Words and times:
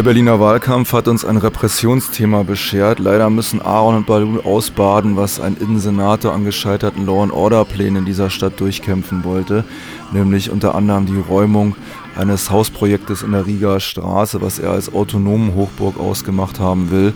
Der 0.00 0.04
Berliner 0.04 0.40
Wahlkampf 0.40 0.94
hat 0.94 1.08
uns 1.08 1.26
ein 1.26 1.36
Repressionsthema 1.36 2.42
beschert. 2.42 3.00
Leider 3.00 3.28
müssen 3.28 3.60
Aaron 3.60 3.96
und 3.96 4.06
Balou 4.06 4.40
ausbaden, 4.40 5.18
was 5.18 5.40
ein 5.40 5.58
Innensenator 5.58 6.32
an 6.32 6.46
gescheiterten 6.46 7.04
Law-and-Order-Plänen 7.04 7.96
in 7.96 8.04
dieser 8.06 8.30
Stadt 8.30 8.58
durchkämpfen 8.58 9.24
wollte, 9.24 9.62
nämlich 10.10 10.50
unter 10.50 10.74
anderem 10.74 11.04
die 11.04 11.18
Räumung 11.18 11.76
eines 12.16 12.50
Hausprojektes 12.50 13.22
in 13.22 13.32
der 13.32 13.44
Riga 13.44 13.78
Straße, 13.78 14.40
was 14.40 14.58
er 14.58 14.70
als 14.70 14.90
autonomen 14.90 15.54
Hochburg 15.54 16.00
ausgemacht 16.00 16.60
haben 16.60 16.90
will. 16.90 17.12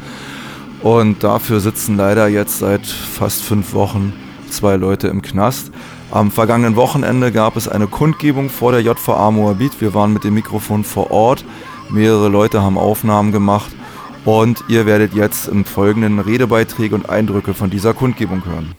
Und 0.83 1.25
dafür 1.25 1.61
sitzen 1.61 1.97
leider 1.97 2.29
jetzt 2.29 2.59
seit 2.59 2.87
fast 2.87 3.45
fünf 3.45 3.73
Wochen 3.73 4.13
zwei 4.51 4.77
Leute 4.77 5.09
im 5.09 5.23
Knast. 5.23 5.73
Am 6.11 6.31
vergangenen 6.31 6.77
Wochenende 6.77 7.33
gab 7.33 7.57
es 7.57 7.67
eine 7.67 7.87
Kundgebung 7.87 8.51
vor 8.51 8.73
der 8.73 8.83
JVA 8.83 9.31
Moabit. 9.31 9.81
Wir 9.81 9.95
waren 9.95 10.13
mit 10.13 10.23
dem 10.23 10.35
Mikrofon 10.35 10.85
vor 10.85 11.11
Ort. 11.11 11.47
Mehrere 11.91 12.29
Leute 12.29 12.63
haben 12.63 12.79
Aufnahmen 12.79 13.33
gemacht 13.33 13.71
und 14.25 14.65
ihr 14.69 14.87
werdet 14.87 15.15
jetzt 15.15 15.49
im 15.49 15.65
Folgenden 15.65 16.19
Redebeiträge 16.19 16.95
und 16.95 17.09
Eindrücke 17.09 17.55
von 17.55 17.71
dieser 17.71 17.95
Kundgebung 17.95 18.45
hören. 18.45 18.75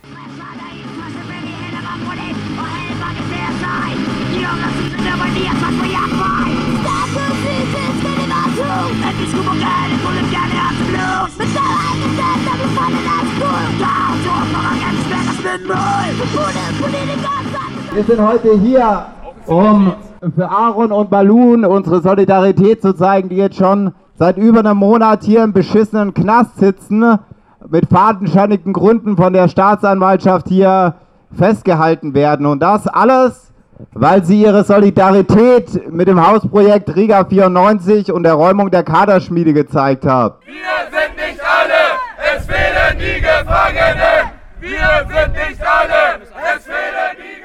Wir 17.93 18.03
sind 18.03 18.19
heute 18.19 18.59
hier, 18.59 19.05
um 19.45 19.93
für 20.33 20.49
Aaron 20.49 20.91
und 20.91 21.09
Balloon 21.09 21.65
unsere 21.65 22.01
Solidarität 22.01 22.81
zu 22.81 22.93
zeigen, 22.93 23.29
die 23.29 23.35
jetzt 23.35 23.57
schon 23.57 23.93
seit 24.17 24.37
über 24.37 24.59
einem 24.59 24.77
Monat 24.77 25.23
hier 25.23 25.43
im 25.43 25.53
beschissenen 25.53 26.13
Knast 26.13 26.57
sitzen, 26.57 27.19
mit 27.67 27.89
fadenscheinigen 27.89 28.73
Gründen 28.73 29.17
von 29.17 29.33
der 29.33 29.47
Staatsanwaltschaft 29.47 30.47
hier 30.47 30.95
festgehalten 31.35 32.13
werden. 32.13 32.45
Und 32.45 32.61
das 32.61 32.87
alles, 32.87 33.51
weil 33.93 34.23
sie 34.23 34.41
ihre 34.41 34.63
Solidarität 34.63 35.91
mit 35.91 36.07
dem 36.07 36.25
Hausprojekt 36.25 36.95
Riga 36.95 37.25
94 37.25 38.11
und 38.11 38.23
der 38.23 38.33
Räumung 38.33 38.71
der 38.71 38.83
Kaderschmiede 38.83 39.53
gezeigt 39.53 40.05
haben. 40.05 40.35
Wir 40.45 40.53
sind 40.91 41.15
nicht 41.17 41.41
alle, 41.41 42.37
es 42.37 42.45
fehlen 42.45 42.97
die 42.97 43.21
Gefangenen. 43.21 44.31
Wir 44.59 45.05
sind 45.07 45.33
nicht 45.33 45.61
alle, 45.61 46.21
es 46.55 46.63
fehlen 46.65 47.17
die 47.17 47.35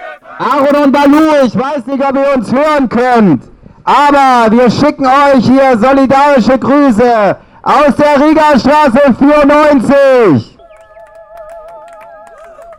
Aaron 0.41 0.85
und 0.85 0.93
Balu, 0.93 1.45
ich 1.45 1.55
weiß 1.55 1.85
nicht, 1.85 2.03
ob 2.03 2.17
ihr 2.17 2.35
uns 2.35 2.51
hören 2.51 2.89
könnt, 2.89 3.43
aber 3.85 4.51
wir 4.51 4.71
schicken 4.71 5.05
euch 5.05 5.45
hier 5.45 5.77
solidarische 5.79 6.59
Grüße 6.59 7.37
aus 7.63 7.95
der 7.99 8.27
Riga-Straße 8.27 9.15
94. 9.19 10.59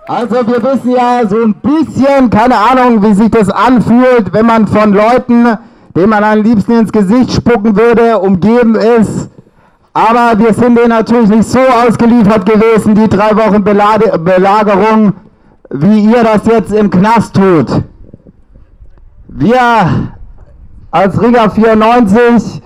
Also 0.08 0.36
wir 0.48 0.64
wissen 0.64 0.89
ja 0.89 1.22
so 1.30 1.44
ein 1.44 1.54
bisschen, 1.54 2.32
keine 2.32 2.55
Ahnung, 2.58 3.04
wie 3.04 3.14
sich 3.14 3.30
das 3.30 3.50
anfühlt, 3.50 4.33
wenn 4.33 4.48
man 4.48 4.66
von 4.66 4.94
Leuten, 4.94 5.55
denen 5.95 6.10
man 6.10 6.23
am 6.23 6.42
liebsten 6.42 6.80
ins 6.80 6.92
Gesicht 6.92 7.32
spucken 7.32 7.77
würde, 7.77 8.17
umgeben 8.17 8.73
ist. 8.73 9.30
Aber 9.94 10.39
wir 10.39 10.55
sind 10.55 10.80
denen 10.80 10.89
natürlich 10.89 11.30
nicht 11.30 11.48
so 11.48 11.60
ausgeliefert 11.60 12.44
gewesen, 12.44 12.95
die 12.95 13.08
drei 13.08 13.36
Wochen 13.36 13.64
Belagerung 13.64 15.14
wie 15.71 16.05
ihr 16.05 16.23
das 16.23 16.45
jetzt 16.45 16.73
im 16.73 16.89
Knast 16.89 17.36
tut. 17.36 17.83
Wir 19.27 20.11
als 20.92 21.21
Riga 21.21 21.49
94 21.49 22.61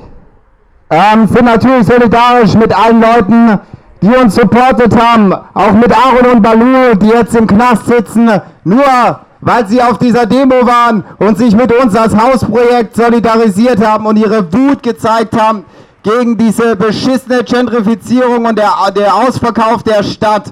ähm, 0.90 1.28
sind 1.28 1.46
natürlich 1.46 1.86
solidarisch 1.86 2.56
mit 2.56 2.74
allen 2.76 3.02
Leuten, 3.02 3.60
die 4.02 4.10
uns 4.10 4.36
supportet 4.36 5.00
haben, 5.00 5.34
auch 5.54 5.72
mit 5.74 5.92
Aaron 5.92 6.36
und 6.36 6.42
Balu, 6.42 6.96
die 6.96 7.10
jetzt 7.10 7.36
im 7.36 7.46
Knast 7.48 7.86
sitzen, 7.86 8.30
nur 8.64 9.20
weil 9.42 9.68
sie 9.68 9.82
auf 9.82 10.00
dieser 10.00 10.26
Demo 10.26 10.66
waren 10.66 11.04
und 11.20 11.38
sich 11.38 11.56
mit 11.56 11.72
uns 11.72 11.96
als 11.96 12.16
Hausprojekt 12.18 12.96
solidarisiert 12.96 13.86
haben 13.86 14.08
und 14.08 14.18
ihre 14.18 14.52
Wut 14.52 14.82
gezeigt 14.82 15.40
haben 15.40 15.66
gegen 16.02 16.38
diese 16.38 16.76
beschissene 16.76 17.44
Gentrifizierung 17.44 18.46
und 18.46 18.58
der, 18.58 18.72
der 18.96 19.14
Ausverkauf 19.14 19.84
der 19.84 20.02
Stadt. 20.02 20.52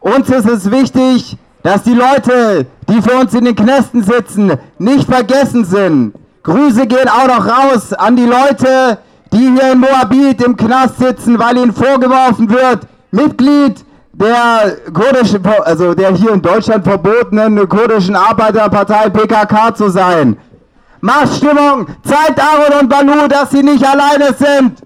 Uns 0.00 0.30
ist 0.30 0.48
es 0.48 0.70
wichtig, 0.70 1.36
dass 1.62 1.82
die 1.82 1.92
Leute, 1.92 2.66
die 2.88 3.02
für 3.02 3.18
uns 3.18 3.34
in 3.34 3.44
den 3.44 3.54
Knästen 3.54 4.02
sitzen, 4.02 4.52
nicht 4.78 5.06
vergessen 5.06 5.66
sind. 5.66 6.14
Grüße 6.42 6.86
gehen 6.86 7.08
auch 7.08 7.26
noch 7.26 7.46
raus 7.46 7.92
an 7.92 8.16
die 8.16 8.24
Leute, 8.24 8.98
die 9.30 9.50
hier 9.50 9.72
in 9.72 9.80
Moabit 9.80 10.42
im 10.42 10.56
Knast 10.56 10.98
sitzen, 10.98 11.38
weil 11.38 11.58
ihnen 11.58 11.74
vorgeworfen 11.74 12.48
wird, 12.48 12.86
Mitglied 13.10 13.84
der 14.12 14.74
kurdischen, 14.94 15.42
also 15.64 15.92
der 15.92 16.14
hier 16.14 16.32
in 16.32 16.40
Deutschland 16.40 16.82
verbotenen 16.82 17.68
kurdischen 17.68 18.16
Arbeiterpartei 18.16 19.10
PKK 19.10 19.74
zu 19.74 19.90
sein. 19.90 20.38
Machtstimmung, 21.02 21.88
zeigt 22.04 22.40
Aaron 22.40 22.80
und 22.80 22.88
Banu, 22.88 23.28
dass 23.28 23.50
sie 23.50 23.62
nicht 23.62 23.86
alleine 23.86 24.32
sind. 24.32 24.80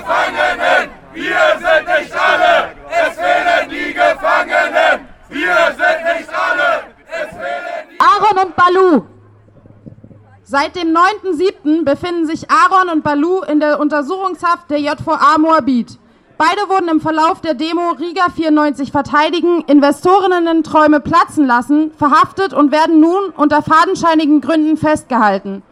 Gefangenen! 0.00 0.90
Wir 1.12 1.58
sind 1.58 1.86
nicht 1.88 2.14
alle! 2.14 2.74
Es 2.90 3.14
fehlen 3.16 3.70
die 3.70 3.94
Gefangenen! 3.94 5.08
Wir 5.28 5.56
sind 5.78 6.18
nicht 6.18 6.30
alle! 6.32 6.84
Es 7.08 7.30
fehlen 7.30 7.88
die 7.90 8.00
Aaron 8.00 8.46
und 8.46 8.56
Balu! 8.56 9.04
Seit 10.60 10.76
dem 10.76 10.94
9.7. 10.94 11.84
befinden 11.84 12.26
sich 12.26 12.50
Aaron 12.50 12.90
und 12.90 13.02
Balu 13.02 13.40
in 13.40 13.60
der 13.60 13.80
Untersuchungshaft 13.80 14.68
der 14.68 14.78
JVA 14.78 15.38
Moabit. 15.38 15.98
Beide 16.36 16.68
wurden 16.68 16.88
im 16.88 17.00
Verlauf 17.00 17.40
der 17.40 17.54
Demo 17.54 17.92
Riga 17.98 18.26
94 18.28 18.92
verteidigen, 18.92 19.62
Investorinnen-Träume 19.62 21.00
platzen 21.00 21.46
lassen, 21.46 21.92
verhaftet 21.96 22.52
und 22.52 22.72
werden 22.72 23.00
nun 23.00 23.30
unter 23.34 23.62
fadenscheinigen 23.62 24.42
Gründen 24.42 24.76
festgehalten. 24.76 25.62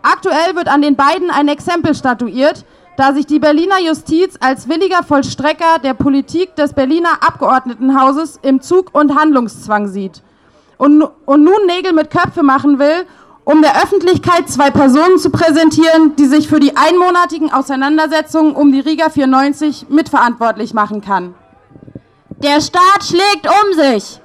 Aktuell 0.00 0.56
wird 0.56 0.68
an 0.68 0.80
den 0.80 0.96
beiden 0.96 1.30
ein 1.30 1.48
Exempel 1.48 1.94
statuiert, 1.94 2.64
da 2.96 3.12
sich 3.12 3.26
die 3.26 3.40
Berliner 3.40 3.80
Justiz 3.80 4.38
als 4.40 4.70
williger 4.70 5.02
Vollstrecker 5.02 5.80
der 5.84 5.92
Politik 5.92 6.56
des 6.56 6.72
Berliner 6.72 7.22
Abgeordnetenhauses 7.26 8.38
im 8.40 8.62
Zug- 8.62 8.94
und 8.94 9.20
Handlungszwang 9.20 9.88
sieht 9.88 10.22
und, 10.80 11.02
und 11.02 11.44
nun 11.44 11.66
Nägel 11.66 11.92
mit 11.92 12.10
Köpfe 12.10 12.42
machen 12.42 12.78
will, 12.78 13.04
um 13.50 13.62
der 13.62 13.82
Öffentlichkeit 13.82 14.48
zwei 14.48 14.70
Personen 14.70 15.18
zu 15.18 15.30
präsentieren, 15.30 16.14
die 16.14 16.26
sich 16.26 16.48
für 16.48 16.60
die 16.60 16.76
einmonatigen 16.76 17.52
Auseinandersetzungen 17.52 18.54
um 18.54 18.70
die 18.70 18.80
Riga 18.80 19.10
94 19.10 19.86
mitverantwortlich 19.88 20.72
machen 20.72 21.00
kann. 21.00 21.34
Der 22.38 22.60
Staat 22.60 23.04
schlägt 23.04 23.46
um 23.46 23.74
sich. 23.74 24.20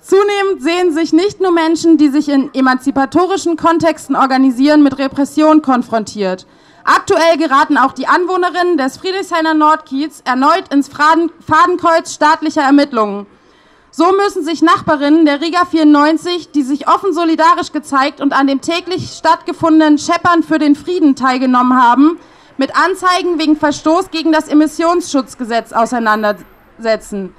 Zunehmend 0.00 0.62
sehen 0.62 0.94
sich 0.94 1.12
nicht 1.12 1.40
nur 1.40 1.50
Menschen, 1.50 1.98
die 1.98 2.08
sich 2.08 2.28
in 2.28 2.54
emanzipatorischen 2.54 3.56
Kontexten 3.56 4.16
organisieren, 4.16 4.82
mit 4.82 4.98
Repression 4.98 5.60
konfrontiert. 5.60 6.46
Aktuell 6.84 7.36
geraten 7.36 7.76
auch 7.76 7.92
die 7.92 8.06
Anwohnerinnen 8.06 8.78
des 8.78 8.96
Friedrichshainer 8.96 9.54
Nordkiez 9.54 10.22
erneut 10.24 10.72
ins 10.72 10.88
Fadenkreuz 10.88 12.14
staatlicher 12.14 12.62
Ermittlungen. 12.62 13.26
So 13.98 14.12
müssen 14.12 14.44
sich 14.44 14.60
Nachbarinnen 14.60 15.24
der 15.24 15.40
Riga 15.40 15.64
94, 15.64 16.50
die 16.50 16.64
sich 16.64 16.86
offen 16.86 17.14
solidarisch 17.14 17.72
gezeigt 17.72 18.20
und 18.20 18.34
an 18.34 18.46
dem 18.46 18.60
täglich 18.60 19.12
stattgefundenen 19.16 19.96
Scheppern 19.96 20.42
für 20.42 20.58
den 20.58 20.74
Frieden 20.74 21.16
teilgenommen 21.16 21.82
haben, 21.82 22.18
mit 22.58 22.76
Anzeigen 22.76 23.38
wegen 23.38 23.56
Verstoß 23.56 24.10
gegen 24.10 24.32
das 24.32 24.48
Emissionsschutzgesetz 24.48 25.72
auseinandersetzen. 25.72 27.34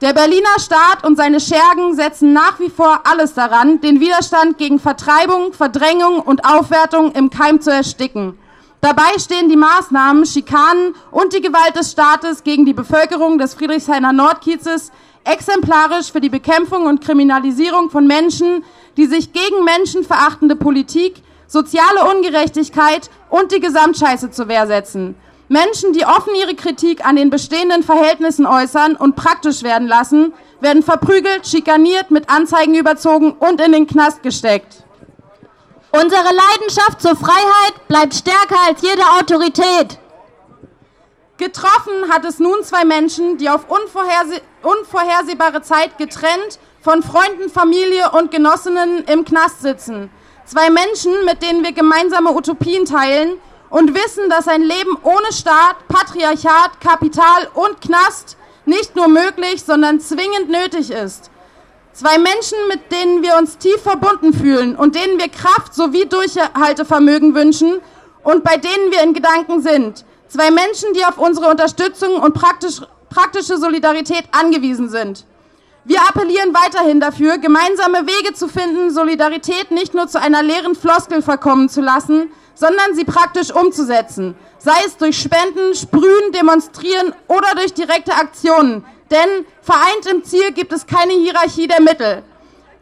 Der 0.00 0.12
Berliner 0.12 0.60
Staat 0.60 1.04
und 1.04 1.16
seine 1.16 1.40
Schergen 1.40 1.96
setzen 1.96 2.32
nach 2.32 2.60
wie 2.60 2.70
vor 2.70 3.00
alles 3.02 3.34
daran, 3.34 3.80
den 3.80 3.98
Widerstand 3.98 4.58
gegen 4.58 4.78
Vertreibung, 4.78 5.52
Verdrängung 5.54 6.20
und 6.20 6.44
Aufwertung 6.44 7.10
im 7.14 7.30
Keim 7.30 7.60
zu 7.60 7.72
ersticken. 7.72 8.38
Dabei 8.80 9.18
stehen 9.18 9.48
die 9.48 9.56
Maßnahmen, 9.56 10.24
Schikanen 10.24 10.94
und 11.10 11.32
die 11.32 11.42
Gewalt 11.42 11.74
des 11.74 11.90
Staates 11.90 12.44
gegen 12.44 12.64
die 12.64 12.74
Bevölkerung 12.74 13.38
des 13.38 13.54
Friedrichshainer 13.54 14.12
Nordkiezes 14.12 14.92
exemplarisch 15.24 16.10
für 16.12 16.20
die 16.20 16.28
Bekämpfung 16.28 16.86
und 16.86 17.04
Kriminalisierung 17.04 17.90
von 17.90 18.06
Menschen, 18.06 18.64
die 18.96 19.06
sich 19.06 19.32
gegen 19.32 19.64
menschenverachtende 19.64 20.56
Politik, 20.56 21.22
soziale 21.46 22.04
Ungerechtigkeit 22.14 23.10
und 23.28 23.52
die 23.52 23.60
Gesamtscheiße 23.60 24.30
zur 24.30 24.48
Wehr 24.48 24.66
setzen. 24.66 25.14
Menschen, 25.48 25.92
die 25.92 26.04
offen 26.04 26.34
ihre 26.36 26.54
Kritik 26.54 27.04
an 27.04 27.16
den 27.16 27.28
bestehenden 27.28 27.82
Verhältnissen 27.82 28.46
äußern 28.46 28.94
und 28.94 29.16
praktisch 29.16 29.62
werden 29.62 29.88
lassen, 29.88 30.32
werden 30.60 30.82
verprügelt, 30.82 31.46
schikaniert, 31.46 32.10
mit 32.10 32.30
Anzeigen 32.30 32.74
überzogen 32.74 33.32
und 33.32 33.60
in 33.60 33.72
den 33.72 33.86
Knast 33.86 34.22
gesteckt. 34.22 34.84
Unsere 35.92 36.22
Leidenschaft 36.22 37.02
zur 37.02 37.16
Freiheit 37.16 37.88
bleibt 37.88 38.14
stärker 38.14 38.58
als 38.68 38.80
jede 38.80 39.02
Autorität. 39.18 39.98
Getroffen 41.40 42.12
hat 42.12 42.26
es 42.26 42.38
nun 42.38 42.62
zwei 42.64 42.84
Menschen, 42.84 43.38
die 43.38 43.48
auf 43.48 43.62
unvorherse 43.70 44.42
unvorhersehbare 44.62 45.62
Zeit 45.62 45.96
getrennt 45.96 46.58
von 46.82 47.02
Freunden, 47.02 47.48
Familie 47.48 48.10
und 48.10 48.30
Genossinnen 48.30 49.04
im 49.04 49.24
Knast 49.24 49.62
sitzen. 49.62 50.10
Zwei 50.44 50.68
Menschen, 50.68 51.24
mit 51.24 51.42
denen 51.42 51.64
wir 51.64 51.72
gemeinsame 51.72 52.34
Utopien 52.34 52.84
teilen 52.84 53.38
und 53.70 53.94
wissen, 53.94 54.28
dass 54.28 54.48
ein 54.48 54.60
Leben 54.60 54.98
ohne 55.02 55.32
Staat, 55.32 55.76
Patriarchat, 55.88 56.78
Kapital 56.78 57.48
und 57.54 57.80
Knast 57.80 58.36
nicht 58.66 58.94
nur 58.94 59.08
möglich, 59.08 59.64
sondern 59.64 59.98
zwingend 59.98 60.50
nötig 60.50 60.90
ist. 60.90 61.30
Zwei 61.94 62.18
Menschen, 62.18 62.58
mit 62.68 62.92
denen 62.92 63.22
wir 63.22 63.38
uns 63.38 63.56
tief 63.56 63.80
verbunden 63.80 64.34
fühlen 64.34 64.76
und 64.76 64.94
denen 64.94 65.18
wir 65.18 65.30
Kraft 65.30 65.72
sowie 65.72 66.04
Durchhaltevermögen 66.04 67.34
wünschen 67.34 67.80
und 68.24 68.44
bei 68.44 68.58
denen 68.58 68.92
wir 68.92 69.02
in 69.02 69.14
Gedanken 69.14 69.62
sind. 69.62 70.04
Zwei 70.30 70.52
Menschen, 70.52 70.92
die 70.94 71.04
auf 71.04 71.18
unsere 71.18 71.50
Unterstützung 71.50 72.14
und 72.14 72.34
praktisch, 72.34 72.80
praktische 73.08 73.58
Solidarität 73.58 74.22
angewiesen 74.30 74.88
sind. 74.88 75.26
Wir 75.84 76.00
appellieren 76.02 76.54
weiterhin 76.54 77.00
dafür, 77.00 77.38
gemeinsame 77.38 78.06
Wege 78.06 78.32
zu 78.32 78.46
finden, 78.46 78.92
Solidarität 78.92 79.72
nicht 79.72 79.92
nur 79.92 80.06
zu 80.06 80.20
einer 80.20 80.44
leeren 80.44 80.76
Floskel 80.76 81.20
verkommen 81.20 81.68
zu 81.68 81.80
lassen, 81.80 82.30
sondern 82.54 82.94
sie 82.94 83.04
praktisch 83.04 83.50
umzusetzen, 83.50 84.36
sei 84.58 84.78
es 84.86 84.96
durch 84.96 85.18
Spenden, 85.18 85.74
Sprühen, 85.74 86.30
Demonstrieren 86.32 87.12
oder 87.26 87.56
durch 87.56 87.74
direkte 87.74 88.14
Aktionen. 88.14 88.84
Denn 89.10 89.44
vereint 89.62 90.06
im 90.08 90.22
Ziel 90.22 90.52
gibt 90.52 90.72
es 90.72 90.86
keine 90.86 91.12
Hierarchie 91.12 91.66
der 91.66 91.80
Mittel. 91.80 92.22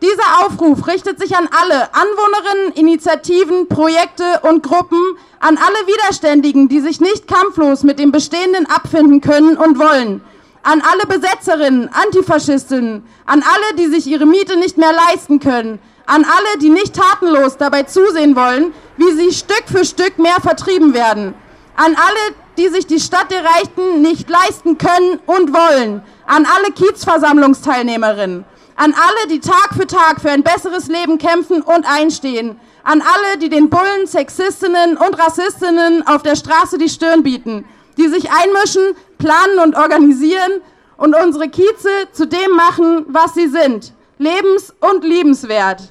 Dieser 0.00 0.46
Aufruf 0.46 0.86
richtet 0.86 1.18
sich 1.18 1.36
an 1.36 1.48
alle 1.50 1.92
Anwohnerinnen, 1.92 2.72
Initiativen, 2.74 3.66
Projekte 3.66 4.40
und 4.42 4.62
Gruppen, 4.62 5.00
an 5.40 5.58
alle 5.58 5.86
Widerständigen, 5.88 6.68
die 6.68 6.80
sich 6.80 7.00
nicht 7.00 7.26
kampflos 7.26 7.82
mit 7.82 7.98
dem 7.98 8.12
Bestehenden 8.12 8.66
abfinden 8.66 9.20
können 9.20 9.56
und 9.56 9.76
wollen, 9.80 10.22
an 10.62 10.82
alle 10.82 11.04
Besetzerinnen, 11.06 11.90
Antifaschistinnen, 11.92 13.04
an 13.26 13.42
alle, 13.42 13.76
die 13.76 13.88
sich 13.88 14.06
ihre 14.06 14.26
Miete 14.26 14.56
nicht 14.56 14.78
mehr 14.78 14.92
leisten 14.92 15.40
können, 15.40 15.80
an 16.06 16.24
alle, 16.24 16.58
die 16.60 16.70
nicht 16.70 16.94
tatenlos 16.94 17.56
dabei 17.56 17.82
zusehen 17.82 18.36
wollen, 18.36 18.72
wie 18.98 19.12
sie 19.12 19.32
Stück 19.32 19.64
für 19.66 19.84
Stück 19.84 20.20
mehr 20.20 20.40
vertrieben 20.40 20.94
werden. 20.94 21.34
An 21.74 21.96
alle, 21.96 22.34
die 22.56 22.68
sich 22.68 22.86
die 22.86 23.00
Stadt 23.00 23.32
der 23.32 23.44
Reichen 23.44 24.00
nicht 24.00 24.30
leisten 24.30 24.78
können 24.78 25.18
und 25.26 25.52
wollen. 25.52 26.02
An 26.26 26.46
alle 26.46 26.72
Kiezversammlungsteilnehmerinnen. 26.72 28.44
An 28.78 28.94
alle, 28.94 29.28
die 29.28 29.40
Tag 29.40 29.75
für 29.76 29.86
Tag 29.86 30.20
für 30.22 30.30
ein 30.30 30.42
besseres 30.42 30.88
Leben 30.88 31.19
kämpfen 31.19 31.60
und 31.60 31.84
einstehen. 31.84 32.58
An 32.84 33.02
alle, 33.02 33.38
die 33.38 33.50
den 33.50 33.69
Bullen, 33.69 34.06
Sexistinnen 34.06 34.96
und 34.96 35.19
Rassistinnen 35.19 36.06
auf 36.06 36.22
der 36.22 36.36
Straße 36.36 36.78
die 36.78 36.88
Stirn 36.88 37.22
bieten. 37.22 37.66
Die 37.98 38.08
sich 38.08 38.30
einmischen, 38.30 38.94
planen 39.19 39.58
und 39.62 39.76
organisieren 39.76 40.62
und 40.96 41.14
unsere 41.14 41.48
Kieze 41.48 42.08
zu 42.12 42.26
dem 42.26 42.52
machen, 42.52 43.04
was 43.08 43.34
sie 43.34 43.48
sind. 43.48 43.92
Lebens- 44.19 44.72
und 44.80 45.04
liebenswert. 45.04 45.82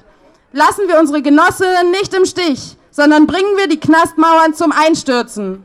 Lassen 0.52 0.88
wir 0.88 0.98
unsere 0.98 1.22
Genossinnen 1.22 1.92
nicht 1.92 2.12
im 2.14 2.24
Stich 2.24 2.78
sondern 2.98 3.28
bringen 3.28 3.56
wir 3.56 3.68
die 3.68 3.78
Knastmauern 3.78 4.54
zum 4.54 4.72
Einstürzen. 4.72 5.64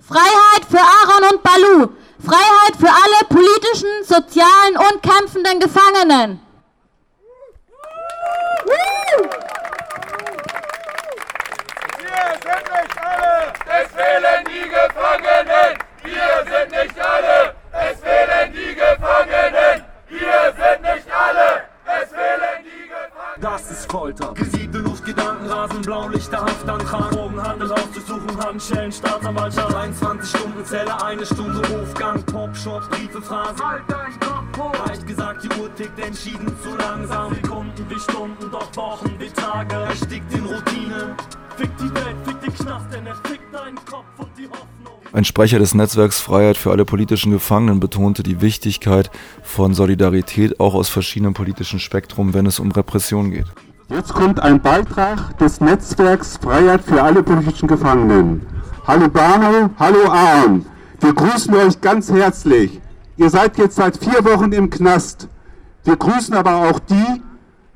Freiheit 0.00 0.64
für 0.68 0.80
Aaron 0.80 1.34
und 1.34 1.42
Balu. 1.44 1.88
Freiheit 2.18 2.76
für 2.76 2.88
alle 2.88 3.28
politischen, 3.28 3.88
sozialen 4.02 4.76
und 4.76 5.00
kämpfenden 5.00 5.60
Gefangenen. 5.60 6.40
Das 23.40 23.70
ist 23.70 23.90
Folter. 23.90 24.32
Gesiebte 24.34 24.78
Luft, 24.78 25.04
Gedanken 25.04 25.46
rasen, 25.46 25.82
Blaulichter, 25.82 26.40
Haftantrag, 26.40 27.10
Drogenhandel 27.10 27.72
auszusuchen, 27.72 28.44
Handschellen, 28.44 28.92
Staatsanwaltschaft, 28.92 29.72
23 29.72 30.28
Stunden 30.28 30.64
Zelle, 30.64 31.04
eine 31.04 31.24
Stunde 31.24 31.62
Hofgang, 31.68 32.22
Popshop, 32.24 32.88
Briefe, 32.90 33.20
Phrasen. 33.20 33.66
Halt 33.66 33.82
dein 33.88 34.20
Kopf. 34.20 34.35
Leicht 34.56 35.06
gesagt, 35.06 35.44
die 35.44 35.60
Uhr 35.60 35.74
tickt 35.74 35.98
entschieden 35.98 36.50
zu 36.62 36.74
langsam. 36.76 37.34
Sekunden 37.34 37.86
wie 37.90 38.00
Stunden, 38.00 38.50
doch 38.50 38.74
Wochen 38.76 39.14
wie 39.18 39.28
Tage. 39.28 39.74
Erstickt 39.74 40.32
in 40.32 40.46
Routine. 40.46 41.14
Fick 41.56 41.70
die 41.76 41.94
Welt, 41.94 42.16
fick 42.24 42.40
den 42.40 42.54
Knast, 42.54 42.86
denn 42.90 43.06
er 43.06 43.16
fickt 43.16 43.54
deinen 43.54 43.76
Kopf 43.76 44.06
und 44.16 44.28
die 44.38 44.46
Hoffnung. 44.48 44.94
Ein 45.12 45.24
Sprecher 45.24 45.58
des 45.58 45.74
Netzwerks 45.74 46.20
Freiheit 46.20 46.56
für 46.56 46.70
alle 46.70 46.86
politischen 46.86 47.32
Gefangenen 47.32 47.80
betonte 47.80 48.22
die 48.22 48.40
Wichtigkeit 48.40 49.10
von 49.42 49.74
Solidarität 49.74 50.58
auch 50.58 50.74
aus 50.74 50.88
verschiedenen 50.88 51.34
politischen 51.34 51.78
Spektrum, 51.78 52.32
wenn 52.32 52.46
es 52.46 52.58
um 52.58 52.72
Repression 52.72 53.30
geht. 53.30 53.46
Jetzt 53.90 54.14
kommt 54.14 54.40
ein 54.40 54.60
Beitrag 54.60 55.36
des 55.38 55.60
Netzwerks 55.60 56.38
Freiheit 56.38 56.82
für 56.82 57.02
alle 57.02 57.22
politischen 57.22 57.68
Gefangenen. 57.68 58.46
Hallo 58.86 59.08
Bano, 59.08 59.70
hallo 59.78 60.10
Aaron. 60.10 60.64
Wir 61.00 61.12
grüßen 61.12 61.54
euch 61.54 61.80
ganz 61.80 62.10
herzlich. 62.10 62.80
Ihr 63.16 63.30
seid 63.30 63.56
jetzt 63.56 63.76
seit 63.76 63.96
vier 63.96 64.24
Wochen 64.24 64.52
im 64.52 64.68
Knast. 64.68 65.28
Wir 65.84 65.96
grüßen 65.96 66.34
aber 66.34 66.68
auch 66.68 66.78
die, 66.78 67.22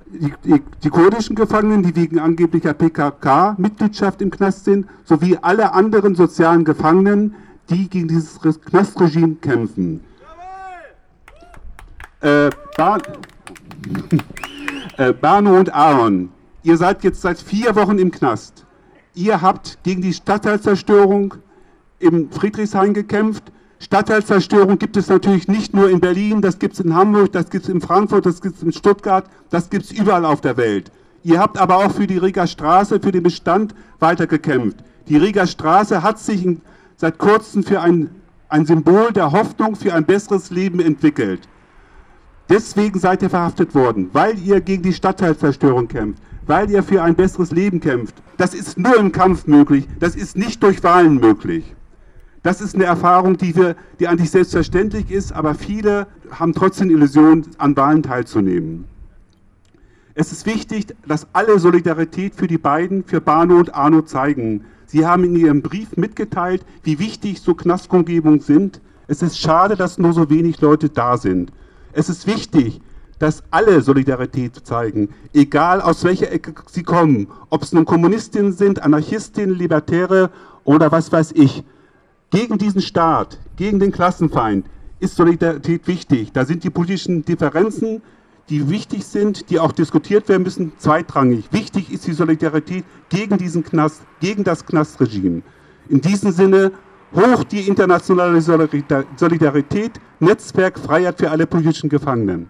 die, 0.07 0.35
die, 0.45 0.63
die 0.83 0.91
kurdischen 0.91 1.35
Gefangenen, 1.35 1.83
die 1.83 1.97
wegen 1.97 2.19
angeblicher 2.19 2.75
PKK-Mitgliedschaft 2.75 4.21
im 4.21 4.31
Knast 4.31 4.65
sind, 4.65 4.87
sowie 5.05 5.39
alle 5.41 5.73
anderen 5.73 6.15
sozialen 6.15 6.65
Gefangenen, 6.65 7.35
die 7.71 7.89
gegen 7.89 8.09
dieses 8.09 8.39
Knastregime 8.41 9.37
kämpfen. 9.37 10.05
Äh, 12.21 12.51
Bahn 12.77 13.01
äh, 14.99 15.13
Bano 15.15 15.59
und 15.59 15.73
Aaron, 15.73 16.31
ihr 16.63 16.77
seid 16.77 17.03
jetzt 17.03 17.23
seit 17.23 17.39
vier 17.39 17.75
Wochen 17.77 17.99
im 17.99 18.11
Knast. 18.11 18.67
Ihr 19.15 19.41
habt 19.41 19.79
gegen 19.83 20.03
die 20.03 20.13
Stadtteilzerstörung 20.13 21.35
im 21.99 22.31
Friedrichshain 22.31 22.93
gekämpft. 22.93 23.45
Stadtteilzerstörung 23.83 24.79
gibt 24.79 24.99
es 24.99 25.09
natürlich 25.09 25.49
nicht 25.49 25.75
nur 25.75 25.89
in 25.89 26.01
Berlin, 26.01 26.43
das 26.43 26.59
gibt 26.59 26.75
es 26.75 26.81
in 26.81 26.95
Hamburg, 26.95 27.33
das 27.33 27.49
gibt 27.49 27.65
es 27.65 27.71
in 27.71 27.81
Frankfurt, 27.81 28.27
das 28.27 28.43
gibt 28.43 28.57
es 28.57 28.63
in 28.63 28.73
Stuttgart, 28.73 29.25
das 29.49 29.71
gibt 29.71 29.87
es 29.87 29.93
überall 29.93 30.27
auf 30.27 30.43
der 30.43 30.59
Welt. 30.59 30.93
Ihr 31.23 31.41
habt 31.41 31.59
aber 31.59 31.79
auch 31.79 31.91
für 31.91 32.07
die 32.07 32.19
Riga 32.19 32.47
Straße, 32.47 33.01
für 33.01 33.11
den 33.11 33.23
Bestand 33.23 33.75
weitergekämpft. 33.99 34.77
Die 35.09 35.17
Riga 35.17 35.47
Straße 35.47 36.03
hat 36.03 36.19
sich 36.19 36.47
seit 36.99 37.17
kurzem 37.17 37.63
für 37.65 37.81
ein, 37.81 38.11
ein 38.51 38.67
Symbol 38.67 39.13
der 39.13 39.33
Hoffnung 39.33 39.75
für 39.75 39.95
ein 39.95 40.05
besseres 40.05 40.51
Leben 40.51 40.81
entwickelt. 40.81 41.49
Deswegen 42.51 42.99
seid 42.99 43.23
ihr 43.23 43.31
verhaftet 43.31 43.75
worden, 43.75 44.11
weil 44.13 44.39
ihr 44.39 44.61
gegen 44.61 44.83
die 44.83 44.93
Stadtteilzerstörung 44.93 45.89
kämpft, 45.89 46.23
weil 46.47 46.71
ihr 46.71 46.83
für 46.83 47.03
ein 47.03 47.15
besseres 47.15 47.51
Leben 47.51 47.81
kämpft. 47.81 48.17
Das 48.37 48.53
ist 48.53 48.79
nur 48.79 48.99
im 48.99 49.11
Kampf 49.11 49.47
möglich, 49.47 49.89
das 49.99 50.17
ist 50.17 50.37
nicht 50.37 50.63
durch 50.63 50.83
Wahlen 50.83 51.19
möglich. 51.19 51.75
Das 52.43 52.63
ist 52.63 52.75
eine 52.75 52.85
Erfahrung, 52.85 53.37
die, 53.37 53.55
wir, 53.55 53.77
die 53.99 54.09
eigentlich 54.09 54.31
selbstverständlich 54.31 55.11
ist, 55.11 55.33
aber 55.33 55.55
viele 55.55 56.07
haben 56.31 56.55
trotzdem 56.55 56.89
die 56.89 56.95
Illusion, 56.95 57.47
an 57.59 57.77
Wahlen 57.77 58.03
teilzunehmen. 58.03 58.87
Es 60.15 60.33
ist 60.33 60.47
wichtig, 60.47 60.87
dass 61.07 61.27
alle 61.35 61.59
Solidarität 61.59 62.35
für 62.35 62.47
die 62.47 62.59
beiden, 62.59 63.05
für 63.05 63.21
Bano 63.21 63.59
und 63.59 63.75
Arno 63.75 64.03
zeigen. 64.03 64.65
Sie 64.87 65.07
haben 65.07 65.25
in 65.25 65.37
ihrem 65.37 65.63
Brief 65.63 65.97
mitgeteilt, 65.97 66.65
wie 66.83 66.99
wichtig 66.99 67.41
so 67.41 67.55
Knastumgebungen 67.55 68.41
sind. 68.41 68.81
Es 69.07 69.23
ist 69.23 69.39
schade, 69.39 69.77
dass 69.77 69.99
nur 69.99 70.13
so 70.13 70.31
wenig 70.31 70.61
Leute 70.61 70.89
da 70.89 71.17
sind. 71.17 71.53
Es 71.93 72.09
ist 72.09 72.27
wichtig, 72.27 72.81
dass 73.19 73.43
alle 73.51 73.83
Solidarität 73.83 74.67
zeigen, 74.67 75.11
egal 75.35 75.81
aus 75.83 76.05
welcher 76.05 76.33
Ecke 76.33 76.55
sie 76.71 76.83
kommen, 76.83 77.29
ob 77.51 77.63
es 77.63 77.73
nun 77.73 77.85
Kommunistinnen 77.85 78.53
sind, 78.53 78.83
Anarchistinnen, 78.83 79.55
Libertäre 79.55 80.31
oder 80.65 80.91
was 80.91 81.13
weiß 81.13 81.33
ich. 81.33 81.65
Gegen 82.31 82.59
diesen 82.59 82.81
Staat, 82.81 83.39
gegen 83.57 83.81
den 83.81 83.91
Klassenfeind 83.91 84.65
ist 85.01 85.17
Solidarität 85.17 85.89
wichtig. 85.89 86.31
Da 86.33 86.45
sind 86.45 86.63
die 86.63 86.71
politischen 86.71 87.25
Differenzen, 87.25 88.03
die 88.49 88.71
wichtig 88.71 89.05
sind, 89.05 89.51
die 89.51 89.59
auch 89.59 89.73
diskutiert 89.73 90.29
werden 90.29 90.45
müssen, 90.45 90.73
zweitrangig. 90.79 91.47
Wichtig 91.51 91.93
ist 91.93 92.07
die 92.07 92.13
Solidarität 92.13 92.85
gegen 93.09 93.37
diesen 93.37 93.65
Knast, 93.65 94.03
gegen 94.21 94.45
das 94.45 94.65
Knastregime. 94.65 95.43
In 95.89 96.01
diesem 96.01 96.31
Sinne 96.31 96.71
hoch 97.13 97.43
die 97.43 97.67
internationale 97.67 98.41
Solidarität, 98.41 100.01
Netzwerk 100.21 100.79
Freiheit 100.79 101.19
für 101.19 101.33
alle 101.33 101.49
politischen 101.49 101.91
Gefangenen. 101.91 102.49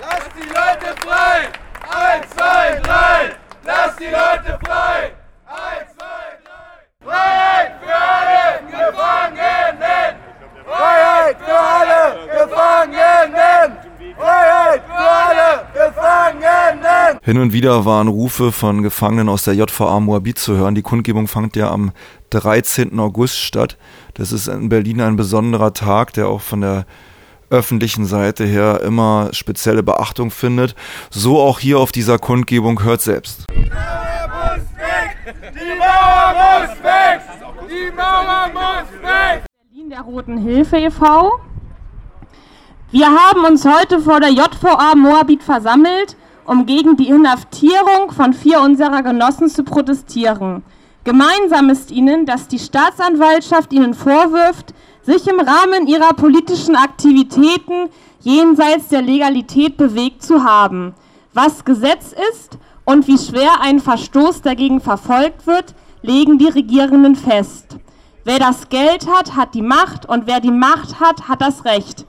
Lass 0.00 0.28
die 0.36 0.48
Leute 0.48 0.94
frei! 1.00 1.48
Eins, 1.88 2.30
zwei, 2.36 2.80
drei! 2.82 3.36
Lass 3.64 3.96
die 3.96 4.04
Leute 4.04 4.58
frei! 4.66 5.17
Hin 17.28 17.36
und 17.36 17.52
wieder 17.52 17.84
waren 17.84 18.08
Rufe 18.08 18.52
von 18.52 18.82
Gefangenen 18.82 19.28
aus 19.28 19.44
der 19.44 19.52
JVA 19.52 20.00
Moabit 20.00 20.38
zu 20.38 20.56
hören. 20.56 20.74
Die 20.74 20.80
Kundgebung 20.80 21.28
fand 21.28 21.56
ja 21.56 21.70
am 21.70 21.92
13. 22.30 22.98
August 22.98 23.36
statt. 23.36 23.76
Das 24.14 24.32
ist 24.32 24.48
in 24.48 24.70
Berlin 24.70 25.02
ein 25.02 25.16
besonderer 25.16 25.74
Tag, 25.74 26.14
der 26.14 26.26
auch 26.26 26.40
von 26.40 26.62
der 26.62 26.86
öffentlichen 27.50 28.06
Seite 28.06 28.46
her 28.46 28.80
immer 28.80 29.28
spezielle 29.32 29.82
Beachtung 29.82 30.30
findet. 30.30 30.74
So 31.10 31.38
auch 31.38 31.60
hier 31.60 31.80
auf 31.80 31.92
dieser 31.92 32.18
Kundgebung 32.18 32.82
hört 32.82 33.02
selbst. 33.02 33.44
Die 33.54 33.68
Mauer 33.68 34.54
muss 34.56 34.64
weg! 34.78 35.52
Die 35.52 35.78
Mauer 35.78 36.32
muss 36.32 36.82
weg! 36.82 37.20
Die 37.68 37.94
Mauer 37.94 38.48
muss 38.54 39.02
weg! 39.02 39.42
Berlin 39.70 39.90
der 39.90 40.00
Roten 40.00 40.38
Hilfe 40.38 40.78
e.V. 40.78 41.38
Wir 42.90 43.06
haben 43.06 43.44
uns 43.44 43.66
heute 43.66 44.00
vor 44.00 44.18
der 44.18 44.30
JVA 44.30 44.94
Moabit 44.96 45.42
versammelt, 45.42 46.16
um 46.48 46.64
gegen 46.64 46.96
die 46.96 47.08
Inhaftierung 47.08 48.10
von 48.10 48.32
vier 48.32 48.62
unserer 48.62 49.02
Genossen 49.02 49.48
zu 49.48 49.64
protestieren. 49.64 50.62
Gemeinsam 51.04 51.68
ist 51.68 51.90
ihnen, 51.90 52.24
dass 52.24 52.48
die 52.48 52.58
Staatsanwaltschaft 52.58 53.72
ihnen 53.72 53.92
vorwirft, 53.92 54.72
sich 55.02 55.26
im 55.26 55.40
Rahmen 55.40 55.86
ihrer 55.86 56.14
politischen 56.14 56.74
Aktivitäten 56.74 57.90
jenseits 58.20 58.88
der 58.88 59.02
Legalität 59.02 59.76
bewegt 59.76 60.22
zu 60.22 60.42
haben. 60.42 60.94
Was 61.34 61.66
Gesetz 61.66 62.14
ist 62.32 62.58
und 62.84 63.06
wie 63.06 63.18
schwer 63.18 63.60
ein 63.60 63.80
Verstoß 63.80 64.40
dagegen 64.40 64.80
verfolgt 64.80 65.46
wird, 65.46 65.74
legen 66.00 66.38
die 66.38 66.48
Regierenden 66.48 67.14
fest. 67.14 67.76
Wer 68.24 68.38
das 68.38 68.70
Geld 68.70 69.06
hat, 69.06 69.36
hat 69.36 69.54
die 69.54 69.62
Macht 69.62 70.08
und 70.08 70.26
wer 70.26 70.40
die 70.40 70.50
Macht 70.50 70.98
hat, 70.98 71.28
hat 71.28 71.42
das 71.42 71.66
Recht. 71.66 72.06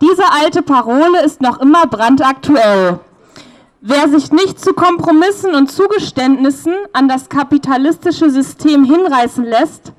Diese 0.00 0.24
alte 0.42 0.62
Parole 0.62 1.22
ist 1.24 1.42
noch 1.42 1.60
immer 1.60 1.86
brandaktuell. 1.86 3.00
Wer 3.84 4.08
sich 4.08 4.30
nicht 4.30 4.60
zu 4.60 4.74
Kompromissen 4.74 5.56
und 5.56 5.68
Zugeständnissen 5.68 6.72
an 6.92 7.08
das 7.08 7.28
kapitalistische 7.28 8.30
System 8.30 8.84
hinreißen 8.84 9.42
lässt, 9.42 9.92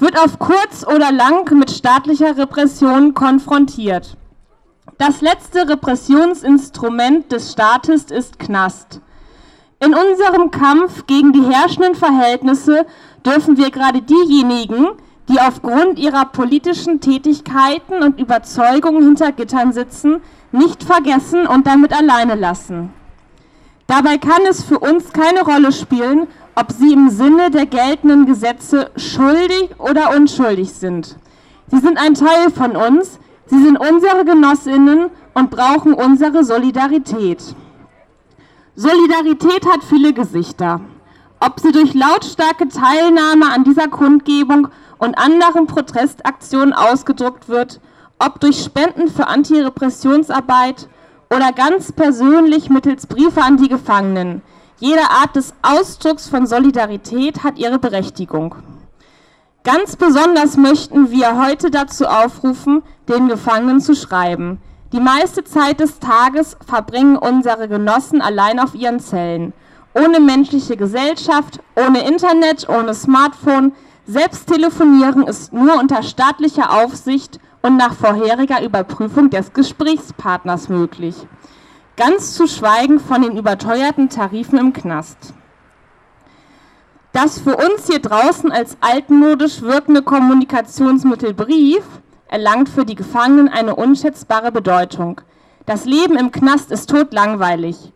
wird 0.00 0.18
auf 0.18 0.40
kurz 0.40 0.84
oder 0.84 1.12
lang 1.12 1.56
mit 1.56 1.70
staatlicher 1.70 2.36
Repression 2.36 3.14
konfrontiert. 3.14 4.16
Das 4.98 5.20
letzte 5.20 5.68
Repressionsinstrument 5.68 7.30
des 7.30 7.52
Staates 7.52 8.10
ist 8.10 8.40
Knast. 8.40 9.00
In 9.78 9.94
unserem 9.94 10.50
Kampf 10.50 11.06
gegen 11.06 11.32
die 11.32 11.44
herrschenden 11.44 11.94
Verhältnisse 11.94 12.86
dürfen 13.24 13.56
wir 13.56 13.70
gerade 13.70 14.02
diejenigen, 14.02 14.88
die 15.28 15.38
aufgrund 15.38 16.00
ihrer 16.00 16.24
politischen 16.24 17.00
Tätigkeiten 17.00 18.02
und 18.02 18.18
Überzeugungen 18.18 19.04
hinter 19.04 19.30
Gittern 19.30 19.72
sitzen, 19.72 20.22
nicht 20.50 20.82
vergessen 20.82 21.46
und 21.46 21.68
damit 21.68 21.96
alleine 21.96 22.34
lassen. 22.34 22.92
Dabei 23.88 24.18
kann 24.18 24.42
es 24.50 24.62
für 24.62 24.78
uns 24.78 25.14
keine 25.14 25.40
Rolle 25.40 25.72
spielen, 25.72 26.26
ob 26.54 26.72
sie 26.72 26.92
im 26.92 27.08
Sinne 27.08 27.50
der 27.50 27.64
geltenden 27.64 28.26
Gesetze 28.26 28.90
schuldig 28.96 29.70
oder 29.78 30.14
unschuldig 30.14 30.74
sind. 30.74 31.16
Sie 31.68 31.78
sind 31.78 31.96
ein 31.96 32.12
Teil 32.12 32.50
von 32.50 32.76
uns, 32.76 33.18
sie 33.46 33.62
sind 33.64 33.78
unsere 33.78 34.26
Genossinnen 34.26 35.08
und 35.32 35.50
brauchen 35.50 35.94
unsere 35.94 36.44
Solidarität. 36.44 37.42
Solidarität 38.76 39.64
hat 39.64 39.82
viele 39.88 40.12
Gesichter. 40.12 40.82
Ob 41.40 41.58
sie 41.58 41.72
durch 41.72 41.94
lautstarke 41.94 42.68
Teilnahme 42.68 43.50
an 43.50 43.64
dieser 43.64 43.88
Kundgebung 43.88 44.68
und 44.98 45.16
anderen 45.16 45.66
Protestaktionen 45.66 46.74
ausgedruckt 46.74 47.48
wird, 47.48 47.80
ob 48.18 48.38
durch 48.38 48.62
Spenden 48.62 49.08
für 49.08 49.28
Antirepressionsarbeit 49.28 50.88
oder 51.30 51.52
ganz 51.52 51.92
persönlich 51.92 52.70
mittels 52.70 53.06
Briefe 53.06 53.42
an 53.42 53.56
die 53.56 53.68
Gefangenen. 53.68 54.42
Jede 54.78 55.10
Art 55.10 55.34
des 55.36 55.54
Ausdrucks 55.62 56.28
von 56.28 56.46
Solidarität 56.46 57.42
hat 57.42 57.58
ihre 57.58 57.78
Berechtigung. 57.78 58.54
Ganz 59.64 59.96
besonders 59.96 60.56
möchten 60.56 61.10
wir 61.10 61.44
heute 61.44 61.70
dazu 61.70 62.06
aufrufen, 62.06 62.82
den 63.08 63.28
Gefangenen 63.28 63.80
zu 63.80 63.94
schreiben. 63.94 64.60
Die 64.92 65.00
meiste 65.00 65.44
Zeit 65.44 65.80
des 65.80 65.98
Tages 65.98 66.56
verbringen 66.66 67.16
unsere 67.18 67.68
Genossen 67.68 68.22
allein 68.22 68.58
auf 68.60 68.74
ihren 68.74 69.00
Zellen. 69.00 69.52
Ohne 69.94 70.20
menschliche 70.20 70.76
Gesellschaft, 70.76 71.60
ohne 71.74 72.06
Internet, 72.08 72.68
ohne 72.68 72.94
Smartphone. 72.94 73.72
Selbst 74.06 74.46
telefonieren 74.46 75.26
ist 75.26 75.52
nur 75.52 75.78
unter 75.78 76.02
staatlicher 76.02 76.72
Aufsicht 76.72 77.40
und 77.62 77.76
nach 77.76 77.94
vorheriger 77.94 78.62
Überprüfung 78.62 79.30
des 79.30 79.52
Gesprächspartners 79.52 80.68
möglich. 80.68 81.14
Ganz 81.96 82.34
zu 82.34 82.46
schweigen 82.46 83.00
von 83.00 83.22
den 83.22 83.36
überteuerten 83.36 84.08
Tarifen 84.08 84.58
im 84.58 84.72
Knast. 84.72 85.34
Das 87.12 87.40
für 87.40 87.56
uns 87.56 87.86
hier 87.88 88.00
draußen 88.00 88.52
als 88.52 88.76
altmodisch 88.80 89.62
wirkende 89.62 90.02
Kommunikationsmittel 90.02 91.34
Brief 91.34 91.82
erlangt 92.28 92.68
für 92.68 92.84
die 92.84 92.94
Gefangenen 92.94 93.48
eine 93.48 93.74
unschätzbare 93.74 94.52
Bedeutung. 94.52 95.20
Das 95.66 95.84
Leben 95.84 96.16
im 96.16 96.30
Knast 96.30 96.70
ist 96.70 96.90
totlangweilig. 96.90 97.92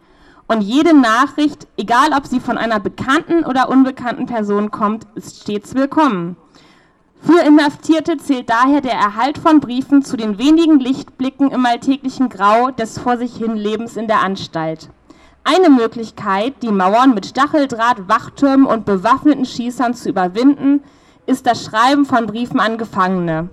Und 0.48 0.62
jede 0.62 0.94
Nachricht, 0.98 1.68
egal 1.76 2.12
ob 2.16 2.26
sie 2.26 2.40
von 2.40 2.58
einer 2.58 2.80
bekannten 2.80 3.44
oder 3.44 3.68
unbekannten 3.68 4.26
Person 4.26 4.70
kommt, 4.70 5.06
ist 5.14 5.42
stets 5.42 5.74
willkommen. 5.74 6.36
Für 7.24 7.38
Inhaftierte 7.38 8.16
zählt 8.16 8.50
daher 8.50 8.80
der 8.80 8.94
Erhalt 8.94 9.38
von 9.38 9.60
Briefen 9.60 10.02
zu 10.02 10.16
den 10.16 10.38
wenigen 10.38 10.80
Lichtblicken 10.80 11.52
im 11.52 11.64
alltäglichen 11.64 12.28
Grau 12.28 12.72
des 12.72 12.98
vor 12.98 13.16
sich 13.16 13.36
hin 13.36 13.54
Lebens 13.54 13.96
in 13.96 14.08
der 14.08 14.22
Anstalt. 14.22 14.90
Eine 15.44 15.70
Möglichkeit, 15.70 16.54
die 16.62 16.72
Mauern 16.72 17.14
mit 17.14 17.26
Stacheldraht, 17.26 18.08
Wachtürmen 18.08 18.66
und 18.66 18.84
bewaffneten 18.84 19.44
Schießern 19.44 19.94
zu 19.94 20.08
überwinden, 20.08 20.82
ist 21.24 21.46
das 21.46 21.64
Schreiben 21.64 22.06
von 22.06 22.26
Briefen 22.26 22.58
an 22.58 22.76
Gefangene. 22.76 23.50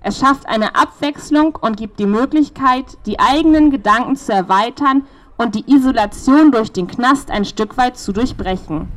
Es 0.00 0.18
schafft 0.18 0.48
eine 0.48 0.74
Abwechslung 0.74 1.56
und 1.60 1.76
gibt 1.76 2.00
die 2.00 2.06
Möglichkeit, 2.06 2.86
die 3.06 3.20
eigenen 3.20 3.70
Gedanken 3.70 4.16
zu 4.16 4.32
erweitern 4.32 5.06
und 5.36 5.54
die 5.54 5.72
Isolation 5.72 6.50
durch 6.50 6.72
den 6.72 6.88
Knast 6.88 7.30
ein 7.30 7.44
Stück 7.44 7.76
weit 7.76 7.96
zu 7.96 8.12
durchbrechen. 8.12 8.88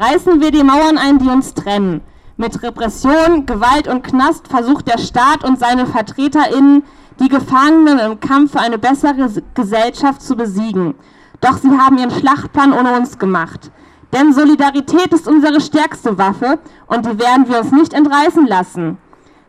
Reißen 0.00 0.40
wir 0.40 0.50
die 0.50 0.64
Mauern 0.64 0.98
ein, 0.98 1.20
die 1.20 1.28
uns 1.28 1.54
trennen, 1.54 2.00
mit 2.40 2.62
Repression, 2.62 3.44
Gewalt 3.44 3.86
und 3.86 4.02
Knast 4.02 4.48
versucht 4.48 4.88
der 4.88 4.96
Staat 4.96 5.44
und 5.44 5.58
seine 5.58 5.86
VertreterInnen, 5.86 6.82
die 7.20 7.28
Gefangenen 7.28 7.98
im 7.98 8.18
Kampf 8.18 8.52
für 8.52 8.60
eine 8.60 8.78
bessere 8.78 9.30
Gesellschaft 9.54 10.22
zu 10.22 10.36
besiegen. 10.36 10.94
Doch 11.42 11.58
sie 11.58 11.70
haben 11.70 11.98
ihren 11.98 12.10
Schlachtplan 12.10 12.72
ohne 12.72 12.96
uns 12.96 13.18
gemacht. 13.18 13.70
Denn 14.14 14.32
Solidarität 14.32 15.12
ist 15.12 15.28
unsere 15.28 15.60
stärkste 15.60 16.16
Waffe 16.16 16.58
und 16.86 17.04
die 17.04 17.18
werden 17.18 17.46
wir 17.46 17.60
uns 17.60 17.72
nicht 17.72 17.92
entreißen 17.92 18.46
lassen. 18.46 18.96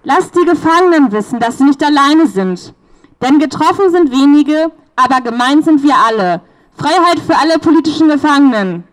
Lasst 0.03 0.35
die 0.35 0.45
Gefangenen 0.45 1.13
wissen, 1.13 1.39
dass 1.39 1.59
sie 1.59 1.63
nicht 1.63 1.83
alleine 1.83 2.27
sind. 2.27 2.73
Denn 3.21 3.39
getroffen 3.39 3.89
sind 3.89 4.11
wenige, 4.11 4.69
aber 4.97 5.21
gemeint 5.21 5.63
sind 5.63 5.81
wir 5.81 5.95
alle. 5.95 6.41
Freiheit 6.75 7.19
für 7.25 7.37
alle 7.37 7.57
politischen 7.57 8.09
Gefangenen. 8.09 8.83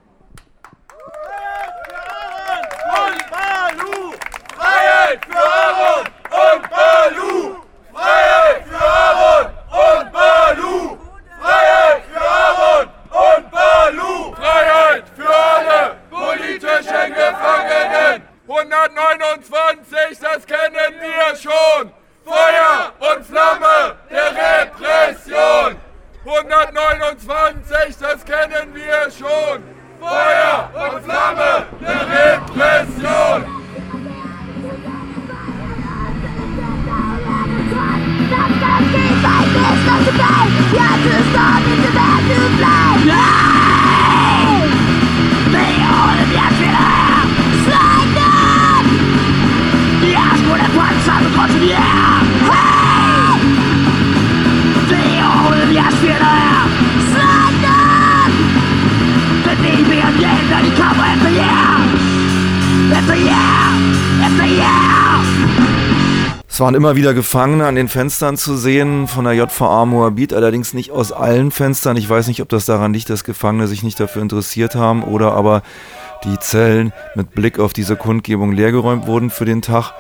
Es 66.59 66.61
waren 66.61 66.75
immer 66.75 66.97
wieder 66.97 67.15
Gefangene 67.15 67.69
an 67.69 67.77
den 67.77 67.87
Fenstern 67.87 68.37
zu 68.37 68.57
sehen 68.57 69.07
von 69.07 69.23
der 69.23 69.35
JVA 69.35 69.85
Moabit, 69.85 70.33
allerdings 70.33 70.75
nicht 70.75 70.91
aus 70.91 71.13
allen 71.13 71.53
Fenstern. 71.53 71.97
Ich 71.97 72.11
weiß 72.11 72.27
nicht, 72.27 72.43
ob 72.43 72.49
das 72.49 72.65
daran 72.65 72.93
liegt, 72.93 73.11
dass 73.11 73.23
Gefangene 73.23 73.69
sich 73.69 73.85
nicht 73.85 74.01
dafür 74.01 74.23
interessiert 74.23 74.75
haben 74.75 75.05
oder 75.05 75.35
aber 75.35 75.63
die 76.25 76.37
Zellen 76.41 76.93
mit 77.15 77.31
Blick 77.31 77.61
auf 77.61 77.75
diese 77.75 77.95
Kundgebung 77.95 78.51
leergeräumt 78.51 79.07
wurden 79.07 79.31
für 79.31 79.45
den 79.45 79.63
Tag. 79.63 79.93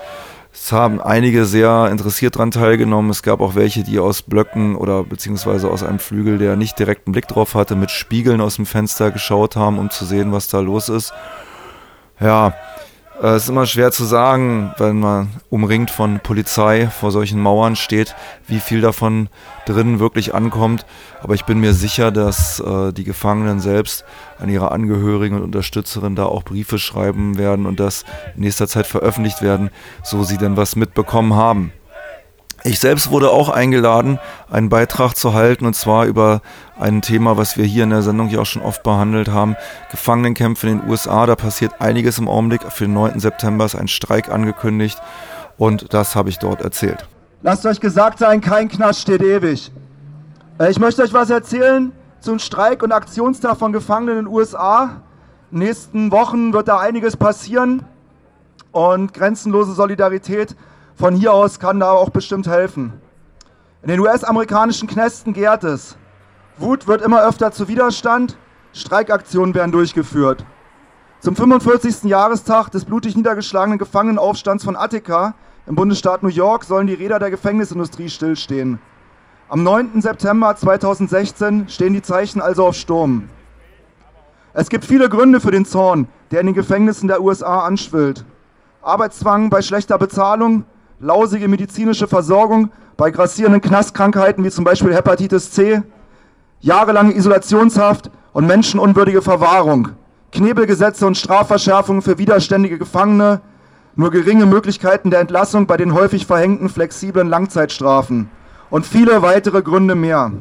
Es 0.53 0.73
haben 0.73 1.00
einige 1.00 1.45
sehr 1.45 1.91
interessiert 1.93 2.35
daran 2.35 2.50
teilgenommen. 2.50 3.12
Es 3.12 3.23
gab 3.23 3.41
auch 3.41 3.55
welche, 3.55 3.85
die 3.85 4.00
aus 4.00 4.23
Blöcken 4.23 4.75
oder 4.75 5.05
beziehungsweise 5.05 5.71
aus 5.71 5.85
einem 5.85 6.00
Flügel, 6.00 6.38
der 6.38 6.57
nicht 6.57 6.77
direkten 6.77 7.12
Blick 7.12 7.29
drauf 7.29 7.55
hatte, 7.55 7.77
mit 7.77 7.93
Spiegeln 7.93 8.41
aus 8.41 8.57
dem 8.57 8.67
Fenster 8.67 9.12
geschaut 9.12 9.55
haben, 9.55 9.79
um 9.79 9.91
zu 9.91 10.05
sehen, 10.05 10.33
was 10.33 10.49
da 10.49 10.59
los 10.59 10.88
ist. 10.88 11.12
Ja, 12.19 12.53
äh, 13.22 13.28
es 13.28 13.44
ist 13.44 13.48
immer 13.48 13.66
schwer 13.66 13.90
zu 13.92 14.04
sagen, 14.04 14.72
wenn 14.78 15.00
man 15.00 15.28
umringt 15.50 15.90
von 15.90 16.20
Polizei 16.20 16.88
vor 16.88 17.10
solchen 17.10 17.40
Mauern 17.40 17.76
steht, 17.76 18.14
wie 18.46 18.60
viel 18.60 18.80
davon 18.80 19.28
drin 19.66 19.98
wirklich 19.98 20.34
ankommt. 20.34 20.87
Aber 21.22 21.34
ich 21.34 21.44
bin 21.44 21.58
mir 21.58 21.75
sicher, 21.75 22.10
dass 22.10 22.60
äh, 22.60 22.92
die 22.92 23.04
Gefangenen 23.04 23.60
selbst 23.60 24.04
an 24.38 24.48
ihre 24.48 24.70
Angehörigen 24.70 25.37
und 25.37 25.42
Unterstützerinnen 25.42 26.16
da 26.16 26.26
auch 26.26 26.42
Briefe 26.42 26.78
schreiben 26.78 27.38
werden 27.38 27.66
und 27.66 27.80
das 27.80 28.04
in 28.37 28.42
nächster 28.42 28.68
Zeit 28.68 28.87
veröffentlicht 28.87 29.42
werden, 29.42 29.70
so 30.02 30.22
sie 30.22 30.38
denn 30.38 30.56
was 30.56 30.76
mitbekommen 30.76 31.34
haben. 31.34 31.72
Ich 32.65 32.81
selbst 32.81 33.11
wurde 33.11 33.31
auch 33.31 33.50
eingeladen, 33.50 34.19
einen 34.50 34.69
Beitrag 34.69 35.15
zu 35.15 35.33
halten, 35.33 35.65
und 35.65 35.75
zwar 35.75 36.07
über 36.07 36.43
ein 36.79 37.03
Thema, 37.03 37.37
was 37.37 37.57
wir 37.57 37.65
hier 37.65 37.85
in 37.85 37.91
der 37.91 38.03
Sendung 38.03 38.29
ja 38.29 38.41
auch 38.41 38.47
schon 38.47 38.62
oft 38.62 38.83
behandelt 38.83 39.29
haben. 39.29 39.57
Gefangenenkämpfe 39.91 40.69
in 40.69 40.81
den 40.81 40.91
USA, 40.91 41.27
da 41.27 41.37
passiert 41.37 41.81
einiges 41.81 42.19
im 42.19 42.29
Augenblick. 42.29 42.62
Für 42.73 42.85
den 42.85 42.95
9. 42.95 43.21
September 43.21 43.65
ist 43.65 43.77
ein 43.77 43.87
Streik 43.87 44.29
angekündigt 44.29 44.99
und 45.57 45.95
das 45.95 46.17
habe 46.17 46.31
ich 46.31 46.38
dort 46.38 46.61
erzählt. 46.61 47.07
Lasst 47.43 47.65
euch 47.65 47.79
gesagt 47.79 48.19
sein, 48.19 48.41
kein 48.41 48.69
Knast 48.69 49.03
steht 49.03 49.23
ewig. 49.23 49.71
Äh, 50.59 50.71
ich 50.71 50.81
möchte 50.81 51.03
euch 51.03 51.12
was 51.12 51.31
erzählen 51.31 51.93
zum 52.21 52.41
Streik- 52.41 52.83
und 52.83 52.91
Aktionstag 52.91 53.57
von 53.57 53.73
Gefangenen 53.73 54.19
in 54.19 54.25
den 54.25 54.35
USA. 54.35 55.03
In 55.53 55.61
den 55.61 55.69
nächsten 55.69 56.11
Wochen 56.11 56.53
wird 56.53 56.67
da 56.67 56.81
einiges 56.81 57.17
passieren 57.17 57.85
und 58.73 59.15
grenzenlose 59.15 59.73
Solidarität 59.73 60.57
von 60.99 61.14
hier 61.14 61.33
aus 61.33 61.61
kann 61.61 61.78
da 61.78 61.93
auch 61.93 62.11
bestimmt 62.11 62.49
helfen. 62.49 62.93
In 63.83 63.88
den 63.88 64.00
US-amerikanischen 64.00 64.88
Knästen 64.88 65.33
gärt 65.33 65.62
es. 65.62 65.97
Wut 66.57 66.88
wird 66.88 67.02
immer 67.02 67.25
öfter 67.25 67.52
zu 67.52 67.69
Widerstand, 67.69 68.37
Streikaktionen 68.73 69.55
werden 69.55 69.71
durchgeführt. 69.71 70.45
Zum 71.21 71.37
45. 71.37 72.05
Jahrestag 72.05 72.71
des 72.71 72.85
blutig 72.85 73.17
niedergeschlagenen 73.17 73.78
Gefangenenaufstands 73.78 74.64
von 74.64 74.75
Attica 74.75 75.35
im 75.67 75.76
Bundesstaat 75.76 76.25
New 76.25 76.31
York 76.31 76.64
sollen 76.64 76.88
die 76.88 76.95
Räder 76.95 77.21
der 77.21 77.31
Gefängnisindustrie 77.31 78.09
stillstehen. 78.09 78.81
Am 79.49 79.62
9. 79.62 80.00
September 80.00 80.57
2016 80.57 81.69
stehen 81.69 81.93
die 81.93 82.02
Zeichen 82.02 82.40
also 82.40 82.67
auf 82.67 82.75
Sturm. 82.75 83.28
Es 84.52 84.69
gibt 84.69 84.85
viele 84.85 85.09
Gründe 85.09 85.40
für 85.40 85.52
den 85.52 85.64
Zorn, 85.64 86.09
der 86.33 86.40
in 86.40 86.47
den 86.47 86.55
Gefängnissen 86.55 87.07
der 87.07 87.23
USA 87.23 87.61
anschwillt. 87.61 88.25
Arbeitszwang 88.83 89.49
bei 89.50 89.62
schlechter 89.62 89.99
Bezahlung, 89.99 90.64
lausige 91.00 91.49
medizinische 91.49 92.09
Versorgung 92.09 92.71
bei 92.97 93.11
grassierenden 93.11 93.61
Knastkrankheiten 93.61 94.45
wie 94.45 94.50
zum 94.50 94.64
Beispiel 94.64 94.95
Hepatitis 94.95 95.52
C, 95.52 95.83
jahrelange 96.61 97.14
Isolationshaft 97.14 98.11
und 98.33 98.46
menschenunwürdige 98.46 99.22
Verwahrung, 99.22 99.90
Knebelgesetze 100.33 101.07
und 101.07 101.16
Strafverschärfungen 101.16 102.03
für 102.03 102.18
widerständige 102.18 102.79
Gefangene, 102.79 103.40
nur 103.94 104.11
geringe 104.11 104.46
Möglichkeiten 104.46 105.11
der 105.11 105.20
Entlassung 105.20 105.66
bei 105.66 105.77
den 105.77 105.94
häufig 105.94 106.27
verhängten 106.27 106.68
flexiblen 106.68 107.29
Langzeitstrafen 107.29 108.31
und 108.70 108.87
viele 108.87 109.22
weitere 109.22 109.62
Gründe 109.62 109.94
mehr. 109.94 110.33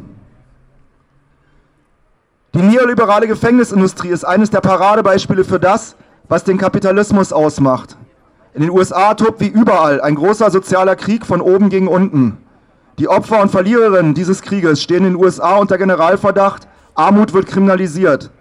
Die 2.54 2.62
neoliberale 2.62 3.28
Gefängnisindustrie 3.28 4.10
ist 4.10 4.24
eines 4.24 4.50
der 4.50 4.62
Paradebeispiele 4.62 5.44
für 5.44 5.60
das, 5.60 5.96
was 6.28 6.44
den 6.44 6.58
Kapitalismus 6.58 7.32
ausmacht. 7.32 7.98
In 8.58 8.64
den 8.64 8.72
USA 8.72 9.14
tobt 9.14 9.40
wie 9.40 9.50
überall 9.50 10.02
ein 10.02 10.16
großer 10.16 10.50
sozialer 10.50 10.96
Krieg 10.96 11.28
von 11.28 11.42
oben 11.42 11.70
gegen 11.70 11.88
unten. 11.88 12.40
Die 12.98 13.08
Opfer 13.08 13.40
und 13.40 13.52
Verliererinnen 13.52 14.16
dieses 14.16 14.42
Krieges 14.42 14.82
stehen 14.82 15.06
in 15.06 15.14
den 15.14 15.16
USA 15.16 15.58
unter 15.58 15.78
Generalverdacht, 15.78 16.68
Armut 16.96 17.34
wird 17.34 17.46
kriminalisiert. 17.46 18.32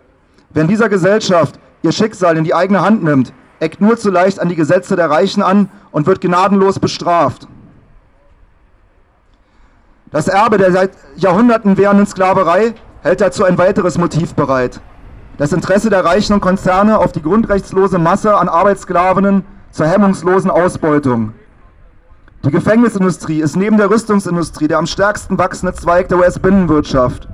Wer 0.48 0.62
in 0.62 0.68
dieser 0.68 0.88
Gesellschaft 0.88 1.60
ihr 1.82 1.92
Schicksal 1.92 2.38
in 2.38 2.44
die 2.44 2.54
eigene 2.54 2.80
Hand 2.80 3.04
nimmt, 3.04 3.34
eckt 3.60 3.82
nur 3.82 3.98
zu 3.98 4.10
leicht 4.10 4.40
an 4.40 4.48
die 4.48 4.56
Gesetze 4.56 4.96
der 4.96 5.10
Reichen 5.10 5.42
an 5.42 5.68
und 5.90 6.06
wird 6.06 6.22
gnadenlos 6.22 6.78
bestraft. 6.78 7.46
Das 10.12 10.28
Erbe 10.28 10.56
der 10.56 10.72
seit 10.72 10.92
Jahrhunderten 11.16 11.76
währenden 11.76 12.06
Sklaverei 12.06 12.72
hält 13.02 13.20
dazu 13.20 13.44
ein 13.44 13.58
weiteres 13.58 13.98
Motiv 13.98 14.32
bereit. 14.32 14.80
Das 15.36 15.52
Interesse 15.52 15.90
der 15.90 16.06
Reichen 16.06 16.32
und 16.32 16.40
Konzerne 16.40 17.00
auf 17.00 17.12
die 17.12 17.20
grundrechtslose 17.20 17.98
Masse 17.98 18.34
an 18.34 18.48
Arbeitssklavinnen 18.48 19.44
zur 19.76 19.86
hemmungslosen 19.86 20.50
Ausbeutung. 20.50 21.34
Die 22.46 22.50
Gefängnisindustrie 22.50 23.40
ist 23.40 23.56
neben 23.56 23.76
der 23.76 23.90
Rüstungsindustrie 23.90 24.68
der 24.68 24.78
am 24.78 24.86
stärksten 24.86 25.36
wachsende 25.36 25.74
Zweig 25.74 26.08
der 26.08 26.16
US-Binnenwirtschaft. 26.16 27.28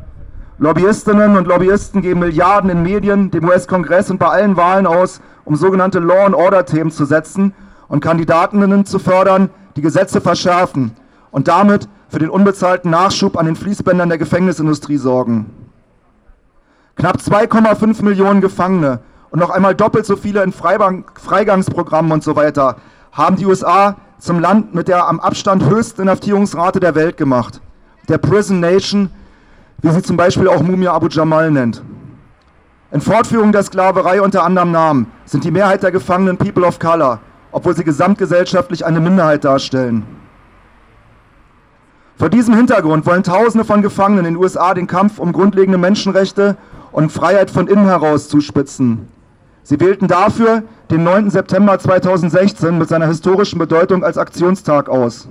Lobbyistinnen 0.59 1.37
und 1.37 1.47
Lobbyisten 1.47 2.03
geben 2.03 2.19
Milliarden 2.19 2.69
in 2.69 2.83
Medien, 2.83 3.31
dem 3.31 3.45
US-Kongress 3.45 4.11
und 4.11 4.19
bei 4.19 4.27
allen 4.27 4.57
Wahlen 4.57 4.89
aus, 4.89 5.21
um 5.45 5.55
sogenannte 5.55 6.01
Law-and-Order-Themen 6.01 6.91
zu 6.91 7.05
setzen 7.05 7.55
und 7.87 8.01
Kandidatinnen 8.01 8.87
zu 8.87 8.99
fördern, 8.99 9.49
die 9.77 9.83
Gesetze 9.83 10.21
verschärfen 10.21 10.97
und 11.31 11.47
damit 11.47 11.89
für 12.09 12.19
den 12.19 12.31
unbezahlten 12.31 12.91
Nachschub 12.91 13.39
an 13.39 13.47
den 13.47 13.55
Fließbändern 13.55 14.09
der 14.09 14.19
Gefängnisindustrie 14.19 14.97
sorgen. 14.97 15.47
Knapp 16.97 17.19
2,5 17.19 18.03
Millionen 18.03 18.41
Gefangene 18.41 18.99
und 19.33 19.39
noch 19.39 19.51
einmal 19.51 19.75
doppelt 19.75 20.05
so 20.05 20.15
viele 20.15 20.43
in 20.43 20.53
Freibank, 20.53 21.19
Freigangsprogrammen 21.19 22.13
und 22.13 22.23
so 22.23 22.37
weiter 22.37 22.77
haben 23.13 23.37
die 23.37 23.47
USA 23.47 23.97
zum 24.19 24.39
Land 24.39 24.75
mit 24.75 24.89
der 24.89 25.09
am 25.09 25.21
Abstand 25.21 25.65
höchsten 25.65 26.03
Inhaftierungsrate 26.03 26.81
der 26.81 26.95
Welt 26.95 27.17
gemacht. 27.17 27.61
Der 28.09 28.19
Prison 28.19 28.61
Nation, 28.61 29.11
wie 29.81 29.89
sie 29.89 30.03
zum 30.03 30.19
Beispiel 30.19 30.49
auch 30.49 30.63
Mumia 30.63 30.93
Abu 30.93 31.09
Jamal 31.09 31.51
nennt. 31.51 31.83
In 32.91 33.01
Fortführung 33.01 33.53
der 33.53 33.63
Sklaverei 33.63 34.21
unter 34.21 34.45
anderem 34.45 34.71
Namen 34.71 35.07
sind 35.25 35.45
die 35.45 35.51
Mehrheit 35.51 35.83
der 35.83 35.93
Gefangenen 35.93 36.37
People 36.37 36.67
of 36.67 36.79
Color, 36.79 37.19
obwohl 37.53 37.75
sie 37.75 37.85
gesamtgesellschaftlich 37.85 38.85
eine 38.85 39.01
Minderheit 39.01 39.45
darstellen. 39.45 40.05
Vor 42.19 42.29
diesem 42.29 42.55
Hintergrund 42.55 43.07
wollen 43.07 43.23
Tausende 43.23 43.65
von 43.65 43.81
Gefangenen 43.81 44.27
in 44.27 44.35
den 44.35 44.43
USA 44.43 44.75
den 44.75 44.87
Kampf 44.87 45.19
um 45.19 45.33
grundlegende 45.33 45.79
Menschenrechte 45.79 46.59
und 46.93 47.11
Freiheit 47.11 47.51
von 47.51 47.67
innen 47.67 47.87
heraus 47.87 48.29
zuspitzen. 48.29 49.09
Sie 49.63 49.79
wählten 49.81 50.09
dafür 50.09 50.65
den 50.91 51.05
9. 51.05 51.31
September 51.31 51.79
2016 51.79 52.77
mit 52.77 52.89
seiner 52.89 53.07
historischen 53.07 53.59
Bedeutung 53.59 54.05
als 54.05 54.19
Aktionstag 54.19 54.89
aus. 54.89 55.29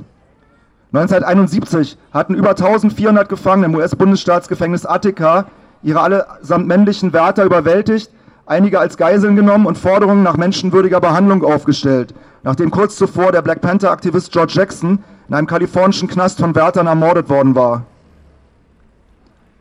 1971 0.94 1.98
hatten 2.14 2.36
über 2.36 2.50
1400 2.50 3.30
Gefangene 3.30 3.68
im 3.68 3.76
US-Bundesstaatsgefängnis 3.76 4.86
Attica 4.86 5.46
ihre 5.84 6.02
allesamt 6.02 6.68
männlichen 6.68 7.14
Wärter 7.14 7.46
überwältigt, 7.46 8.12
einige 8.46 8.80
als 8.80 8.98
Geiseln 8.98 9.36
genommen 9.36 9.66
und 9.66 9.78
Forderungen 9.78 10.24
nach 10.24 10.38
menschenwürdiger 10.38 11.00
Behandlung 11.00 11.44
aufgestellt, 11.44 12.14
nachdem 12.44 12.72
kurz 12.72 12.98
zuvor 12.98 13.32
der 13.32 13.42
Black 13.42 13.62
Panther-Aktivist 13.62 14.32
George 14.32 14.54
Jackson 14.56 15.00
in 15.28 15.36
einem 15.36 15.48
kalifornischen 15.48 16.10
Knast 16.10 16.40
von 16.40 16.56
Wärtern 16.56 16.88
ermordet 16.88 17.30
worden 17.30 17.56
war. 17.56 17.84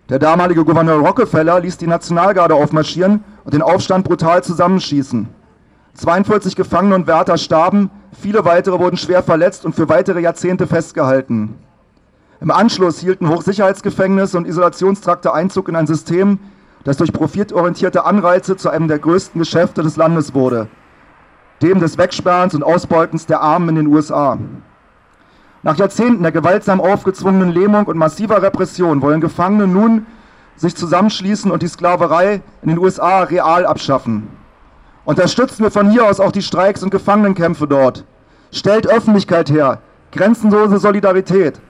Der 0.09 0.19
damalige 0.19 0.65
Gouverneur 0.65 0.99
Rockefeller 0.99 1.61
ließ 1.61 1.77
die 1.77 1.87
Nationalgarde 1.87 2.55
aufmarschieren 2.55 3.23
und 3.45 3.55
den 3.55 3.63
Aufstand 3.63 4.05
brutal 4.05 4.43
zusammenschießen. 4.43 5.29
42 5.95 6.57
Gefangene 6.57 6.95
und 6.95 7.07
Wärter 7.07 7.37
starben, 7.37 7.91
viele 8.13 8.45
weitere 8.45 8.79
wurden 8.79 8.97
schwer 8.97 9.23
verletzt 9.23 9.65
und 9.65 9.75
für 9.75 9.89
weitere 9.89 10.21
Jahrzehnte 10.21 10.67
festgehalten. 10.67 11.55
Im 12.41 12.51
Anschluss 12.51 12.99
hielten 12.99 13.29
Hochsicherheitsgefängnisse 13.29 14.39
und 14.39 14.47
Isolationstrakte 14.47 15.35
Einzug 15.35 15.69
in 15.69 15.77
ein 15.77 15.87
System, 15.87 16.39
das 16.85 16.97
durch 16.97 17.13
profitorientierte 17.13 18.05
Anreize 18.05 18.57
zu 18.57 18.71
einem 18.71 18.89
der 18.89 18.99
größten 18.99 19.39
Geschäfte 19.39 19.83
des 19.83 19.97
Landes 19.97 20.33
wurde, 20.33 20.69
dem 21.61 21.81
des 21.81 21.99
Wegsperrens 21.99 22.55
und 22.55 22.63
Ausbeutens 22.63 23.27
der 23.27 23.43
Armen 23.43 23.69
in 23.71 23.75
den 23.75 23.87
USA. 23.89 24.39
Nach 25.63 25.77
Jahrzehnten 25.77 26.23
der 26.23 26.33
gewaltsam 26.33 26.81
aufgezwungenen 26.81 27.51
Lähmung 27.51 27.85
und 27.85 27.99
massiver 27.99 28.43
Repression 28.43 29.03
wollen 29.03 29.21
Gefangene 29.21 29.67
nun 29.67 30.07
sich 30.57 30.77
zusammenschließen 30.77 31.51
und 31.51 31.63
die 31.63 31.69
Sklaverei 31.69 32.43
in 32.63 32.69
den 32.69 32.79
USA 32.79 33.23
real 33.23 33.67
abschaffen. 33.67 34.29
Unterstützen 35.05 35.63
wir 35.63 35.71
von 35.71 35.91
hier 35.91 36.07
aus 36.07 36.21
auch 36.21 36.33
die 36.33 36.43
Streiks 36.43 36.83
und 36.83 36.91
Gefangenenkämpfe 36.91 37.67
dort. 37.67 38.05
Stellt 38.53 38.87
Öffentlichkeit 38.87 39.51
her, 39.51 39.81
grenzenlose 40.13 40.79
Solidarität. 40.79 41.61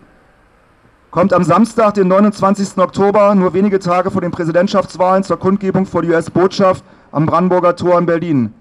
Kommt 1.11 1.33
am 1.33 1.45
Samstag, 1.45 1.95
den 1.95 2.09
29. 2.09 2.79
Oktober, 2.79 3.35
nur 3.35 3.53
wenige 3.53 3.79
Tage 3.79 4.11
vor 4.11 4.21
den 4.21 4.31
Präsidentschaftswahlen 4.31 5.25
zur 5.25 5.38
Kundgebung 5.38 5.87
vor 5.87 6.03
die 6.03 6.11
US-Botschaft 6.11 6.85
am 7.12 7.27
Brandenburger 7.27 7.77
Tor 7.77 7.99
in 7.99 8.07
Berlin. 8.07 8.55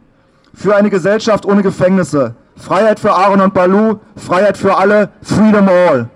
für 0.53 0.75
eine 0.75 0.89
Gesellschaft 0.89 1.45
ohne 1.45 1.61
Gefängnisse. 1.61 2.35
Freiheit 2.55 2.99
für 2.99 3.13
Aaron 3.13 3.41
und 3.41 3.53
Balu, 3.53 3.99
Freiheit 4.15 4.57
für 4.57 4.77
alle, 4.77 5.09
Freedom 5.21 5.69
All. 5.69 6.09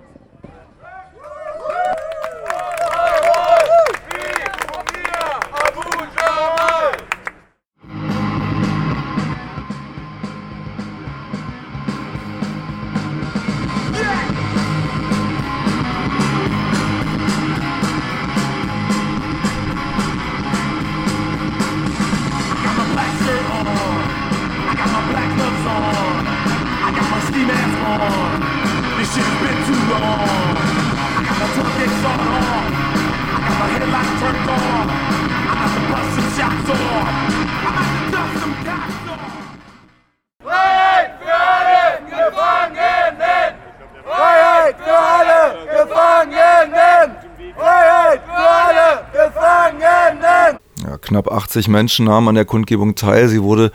Knapp 51.13 51.31
80 51.31 51.67
Menschen 51.67 52.05
nahmen 52.05 52.29
an 52.29 52.35
der 52.35 52.45
Kundgebung 52.45 52.95
teil. 52.95 53.27
Sie 53.27 53.43
wurde 53.43 53.71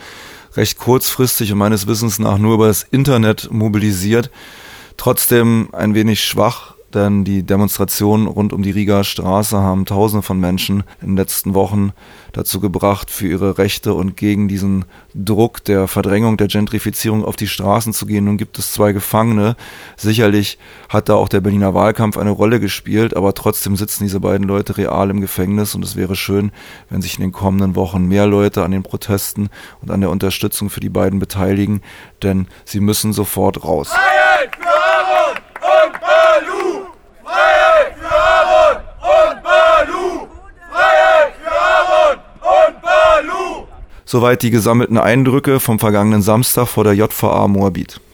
recht 0.56 0.76
kurzfristig 0.78 1.52
und 1.52 1.58
meines 1.58 1.86
Wissens 1.86 2.18
nach 2.18 2.38
nur 2.38 2.54
über 2.54 2.66
das 2.66 2.82
Internet 2.82 3.48
mobilisiert. 3.52 4.30
Trotzdem 4.98 5.68
ein 5.72 5.94
wenig 5.94 6.22
schwach 6.22 6.74
denn 6.94 7.24
die 7.24 7.42
Demonstrationen 7.42 8.26
rund 8.26 8.52
um 8.52 8.62
die 8.62 8.70
Riga 8.70 9.04
Straße 9.04 9.58
haben 9.58 9.84
Tausende 9.84 10.22
von 10.22 10.40
Menschen 10.40 10.84
in 11.02 11.08
den 11.08 11.16
letzten 11.16 11.52
Wochen 11.54 11.92
dazu 12.32 12.60
gebracht, 12.60 13.10
für 13.10 13.28
ihre 13.28 13.58
Rechte 13.58 13.92
und 13.92 14.16
gegen 14.16 14.48
diesen 14.48 14.86
Druck 15.14 15.62
der 15.64 15.86
Verdrängung, 15.86 16.38
der 16.38 16.46
Gentrifizierung 16.46 17.24
auf 17.24 17.36
die 17.36 17.46
Straßen 17.46 17.92
zu 17.92 18.06
gehen. 18.06 18.24
Nun 18.24 18.38
gibt 18.38 18.58
es 18.58 18.72
zwei 18.72 18.92
Gefangene. 18.92 19.56
Sicherlich 19.96 20.58
hat 20.88 21.10
da 21.10 21.14
auch 21.14 21.28
der 21.28 21.40
Berliner 21.40 21.74
Wahlkampf 21.74 22.16
eine 22.16 22.30
Rolle 22.30 22.58
gespielt, 22.58 23.14
aber 23.16 23.34
trotzdem 23.34 23.76
sitzen 23.76 24.04
diese 24.04 24.20
beiden 24.20 24.48
Leute 24.48 24.78
real 24.78 25.10
im 25.10 25.20
Gefängnis 25.20 25.74
und 25.74 25.84
es 25.84 25.94
wäre 25.94 26.16
schön, 26.16 26.52
wenn 26.88 27.02
sich 27.02 27.16
in 27.16 27.22
den 27.22 27.32
kommenden 27.32 27.76
Wochen 27.76 28.06
mehr 28.06 28.26
Leute 28.26 28.64
an 28.64 28.70
den 28.70 28.82
Protesten 28.82 29.50
und 29.82 29.90
an 29.90 30.00
der 30.00 30.10
Unterstützung 30.10 30.70
für 30.70 30.80
die 30.80 30.88
beiden 30.88 31.18
beteiligen, 31.18 31.82
denn 32.22 32.46
sie 32.64 32.80
müssen 32.80 33.12
sofort 33.12 33.62
raus. 33.64 33.88
Freiheit 33.88 34.56
für 34.56 34.68
Aaron 34.68 35.36
und 35.60 36.00
Balu! 36.00 36.86
Freiheit 37.24 37.94
für 37.98 38.08
Aaron 38.08 38.82
und 39.00 39.42
Balu! 39.42 40.28
Freiheit 40.70 41.32
für 41.42 41.50
Aaron 41.50 42.18
und 42.40 42.82
Balu! 42.82 43.66
Soweit 44.10 44.42
die 44.42 44.50
gesammelten 44.50 44.96
Eindrücke 44.96 45.60
vom 45.60 45.78
vergangenen 45.78 46.22
Samstag 46.22 46.66
vor 46.66 46.82
der 46.82 46.94
JVA 46.94 47.46
Moabit. 47.46 48.00